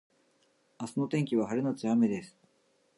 [0.79, 2.35] 明日の天気は晴れのち雨です